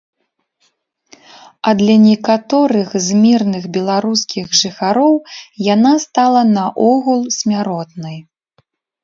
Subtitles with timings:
[1.71, 5.15] А для некаторых з мірных беларускіх жыхароў
[5.73, 8.17] яна стала наогул смяротнай.